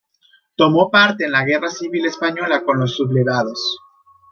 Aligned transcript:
Tomó 0.55 0.89
parte 0.89 1.25
en 1.25 1.31
la 1.31 1.45
guerra 1.45 1.69
civil 1.69 2.07
española 2.07 2.63
con 2.65 2.79
los 2.79 2.95
sublevados. 2.95 3.77